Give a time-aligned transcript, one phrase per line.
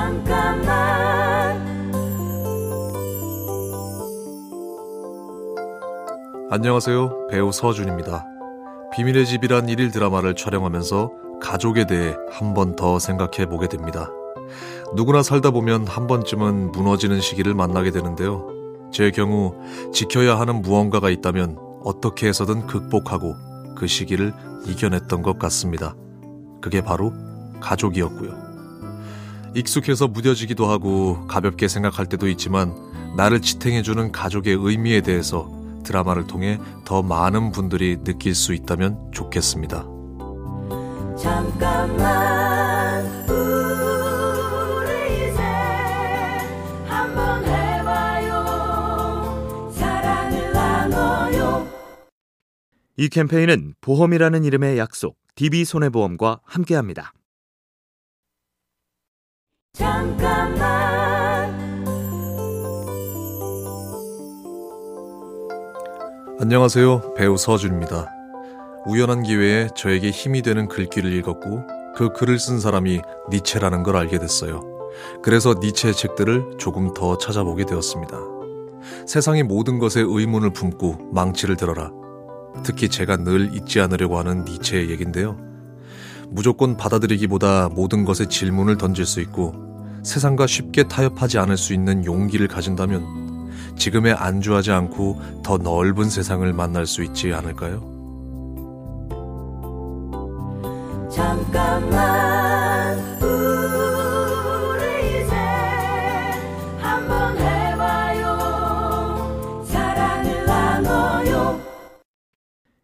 [0.00, 1.60] 잠깐만
[6.50, 7.28] 안녕하세요.
[7.30, 8.24] 배우 서준입니다.
[8.94, 11.10] 비밀의 집이란 일일 드라마를 촬영하면서
[11.42, 14.08] 가족에 대해 한 번 더 생각해 보게 됩니다.
[14.96, 18.48] 누구나 살다 보면 한 번쯤은 무너지는 시기를 만나게 되는데요.
[18.90, 19.54] 제 경우
[19.92, 23.34] 지켜야 하는 무언가가 있다면 어떻게 해서든 극복하고
[23.76, 24.32] 그 시기를
[24.66, 25.94] 이겨냈던 것 같습니다.
[26.62, 27.12] 그게 바로
[27.60, 28.49] 가족이었고요.
[29.54, 32.74] 익숙해서 무뎌지기도 하고 가볍게 생각할 때도 있지만
[33.16, 35.50] 나를 지탱해주는 가족의 의미에 대해서
[35.84, 39.84] 드라마를 통해 더 많은 분들이 느낄 수 있다면 좋겠습니다.
[41.18, 45.42] 잠깐만 우리 이제
[46.86, 48.32] 한번 해봐요
[49.74, 51.66] 사랑을 나눠요
[52.96, 57.12] 이 캠페인은 보험이라는 이름의 약속, DB손해보험과 함께합니다.
[59.72, 60.60] 잠깐만
[66.40, 67.14] 안녕하세요.
[67.14, 68.10] 배우 서준입니다.
[68.86, 71.62] 우연한 기회에 저에게 힘이 되는 글귀를 읽었고
[71.94, 73.00] 그 글을 쓴 사람이
[73.30, 74.60] 니체라는 걸 알게 됐어요.
[75.22, 78.18] 그래서 니체의 책들을 조금 더 찾아보게 되었습니다.
[79.06, 81.92] 세상의 모든 것에 의문을 품고 망치를 들어라.
[82.64, 85.50] 특히 제가 늘 잊지 않으려고 하는 니체의 얘긴데요.
[86.30, 89.69] 무조건 받아들이기보다 모든 것에 질문을 던질 수 있고
[90.02, 93.30] 세상과 쉽게 타협하지 않을 수 있는 용기를 가진다면
[93.76, 97.88] 지금에 안주하지 않고 더 넓은 세상을 만날 수 있지 않을까요?
[101.10, 105.34] 잠깐만 우리 이제
[106.78, 108.34] 한번 해봐요
[109.66, 111.60] 사랑을 나눠요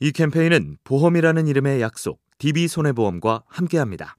[0.00, 4.16] 이 캠페인은 보험이라는 이름의 약속, DB손해보험과 함께합니다.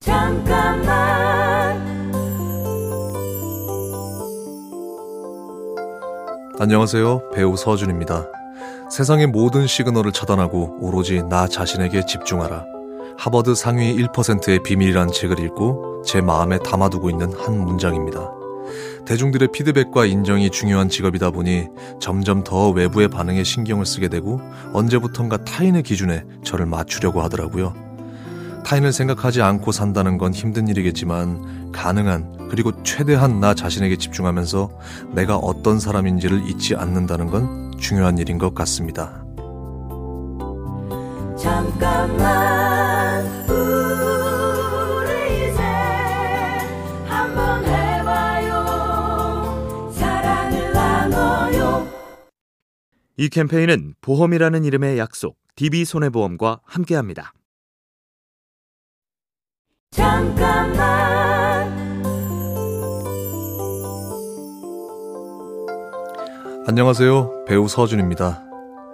[0.00, 1.78] 잠깐만
[6.58, 7.30] 안녕하세요.
[7.34, 8.26] 배우 서준입니다.
[8.90, 12.64] 세상의 모든 시그널을 차단하고 오로지 나 자신에게 집중하라.
[13.18, 18.30] 하버드 상위 1%의 비밀이란 책을 읽고 제 마음에 담아두고 있는 한 문장입니다.
[19.04, 21.66] 대중들의 피드백과 인정이 중요한 직업이다 보니
[22.00, 24.40] 점점 더 외부의 반응에 신경을 쓰게 되고
[24.72, 27.89] 언제부턴가 타인의 기준에 저를 맞추려고 하더라고요.
[28.64, 34.70] 타인을 생각하지 않고 산다는 건 힘든 일이겠지만 가능한 그리고 최대한 나 자신에게 집중하면서
[35.12, 39.24] 내가 어떤 사람인지를 잊지 않는다는 건 중요한 일인 것 같습니다.
[41.36, 45.62] 잠깐만 우리 이제
[47.06, 48.60] 한번 해봐요
[49.92, 51.88] 사랑을 나눠요
[53.16, 57.32] 이 캠페인은 보험이라는 이름의 약속, DB손해보험과 함께합니다.
[59.92, 61.68] 잠깐만
[66.68, 67.44] 안녕하세요.
[67.48, 68.44] 배우 서준입니다.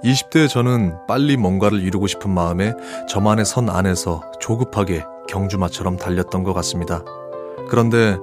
[0.03, 2.73] 20대 저는 빨리 뭔가를 이루고 싶은 마음에
[3.11, 7.05] 저만의 선 안에서 조급하게 경주마처럼 달렸던 것 같습니다.
[7.69, 8.17] 그런데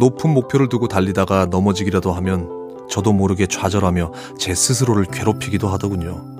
[0.00, 6.35] 높은 목표를 두고 달리다가 넘어지기라도 하면 저도 모르게 좌절하며 제 스스로를 괴롭히기도 하더군요.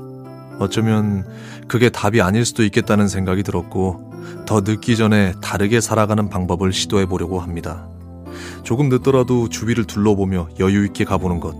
[0.58, 1.26] 어쩌면
[1.68, 4.12] 그게 답이 아닐 수도 있겠다는 생각이 들었고
[4.46, 7.86] 더 늦기 전에 다르게 살아가는 방법을 시도해 보려고 합니다.
[8.62, 11.54] 조금 늦더라도 주위를 둘러보며 여유 있게 가보는 것.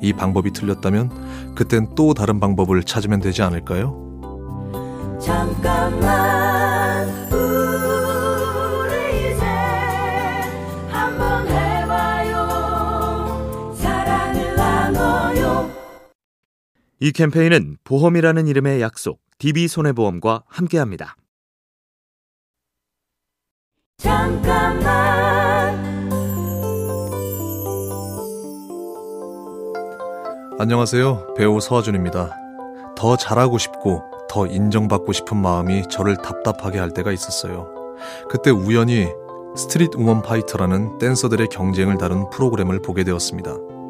[0.00, 3.98] 이 방법이 틀렸다면 그땐 또 다른 방법을 찾으면 되지 않을까요?
[5.20, 6.41] 잠깐만
[17.02, 21.16] 이 캠페인은 보험이라는 이름의 약속, DB손해보험과 함께합니다.
[23.96, 24.84] 잠깐만
[30.60, 31.34] 안녕하세요.
[31.36, 32.36] 배우 서하준입니다.
[32.96, 37.96] 더 잘하고 싶고 더 인정받고 싶은 마음이 저를 답답하게 할 때가 있었어요.
[38.28, 39.08] 그때 우연히
[39.56, 43.81] 스트릿 우먼 파이터라는 댄서들의 경쟁을 다룬 프로그램을 보게 되었습니다.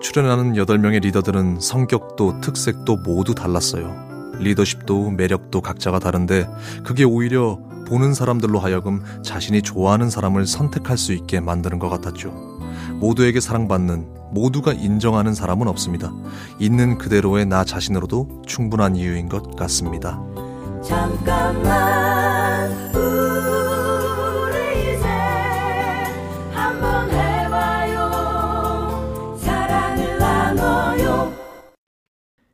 [0.00, 3.94] 출연하는 8명의 리더들은 성격도 특색도 모두 달랐어요.
[4.38, 6.48] 리더십도 매력도 각자가 다른데
[6.82, 12.30] 그게 오히려 보는 사람들로 하여금 자신이 좋아하는 사람을 선택할 수 있게 만드는 것 같았죠.
[12.94, 16.12] 모두에게 사랑받는 모두가 인정하는 사람은 없습니다.
[16.58, 20.20] 있는 그대로의 나 자신으로도 충분한 이유인 것 같습니다.
[20.82, 22.19] 잠깐만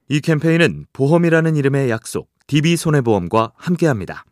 [0.08, 4.24] 이 캠페인은 보험이라는 이름의 약속, DB손해보험과 함께합니다.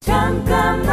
[0.00, 0.92] 잠깐만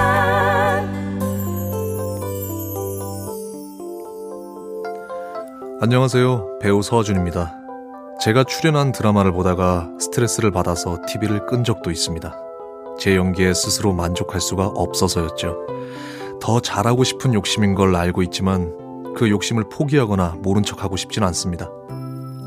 [5.82, 6.58] 안녕하세요.
[6.60, 7.56] 배우 서준입니다.
[8.20, 12.36] 제가 출연한 드라마를 보다가 스트레스를 받아서 TV를 끈 적도 있습니다.
[13.00, 15.68] 제 연기에 스스로 만족할 수가 없어서였죠.
[16.42, 18.74] 더 잘하고 싶은 욕심인 걸 알고 있지만
[19.16, 21.70] 그 욕심을 포기하거나 모른 척 하고 싶진 않습니다.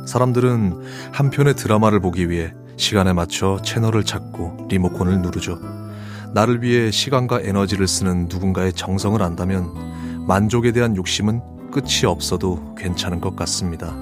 [0.06, 0.82] 사람들은
[1.12, 5.58] 한 편의 드라마를 보기 위해 시간에 맞춰 채널을 찾고 리모컨을 누르죠.
[6.34, 13.36] 나를 위해 시간과 에너지를 쓰는 누군가의 정성을 안다면 만족에 대한 욕심은 끝이 없어도 괜찮은 것
[13.36, 13.94] 같습니다.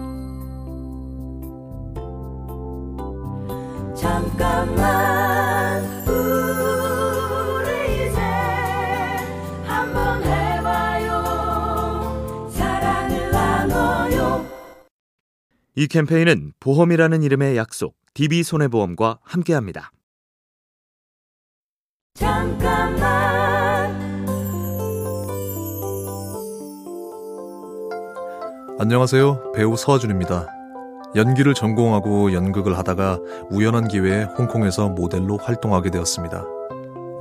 [3.95, 5.10] 잠깐만
[15.81, 19.93] 이 캠페인은 보험이라는 이름의 약속, DB손해보험과 함께합니다.
[22.13, 23.01] 잠깐만
[28.79, 29.53] 안녕하세요.
[29.55, 30.49] 배우 서준입니다.
[31.17, 33.19] 연기를 전공하고 연극을 하다가
[33.51, 36.45] 우연한 기회에 홍콩에서 모델로 활동하게 되었습니다.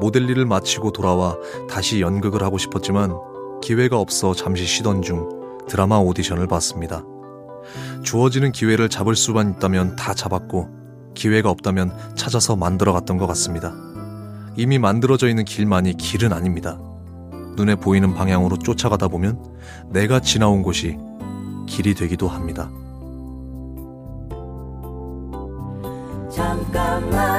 [0.02, 1.38] 모델 일을 마치고 돌아와
[1.70, 3.16] 다시 연극을 하고 싶었지만
[3.62, 5.30] 기회가 없어 잠시 쉬던 중
[5.70, 7.06] 드라마 오디션을 봤습니다.
[8.04, 13.74] 주어지는 기회를 잡을 수만 있다면 다 잡았고 기회가 없다면 찾아서 만들어 갔던 것 같습니다.
[14.56, 16.80] 이미 만들어져 있는 길만이 길은 아닙니다.
[17.56, 19.44] 눈에 보이는 방향으로 쫓아가다 보면
[19.90, 20.98] 내가 지나온 곳이
[21.68, 22.70] 길이 되기도 합니다.
[26.32, 27.39] 잠깐만